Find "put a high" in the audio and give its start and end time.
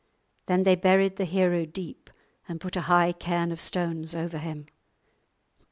2.59-3.11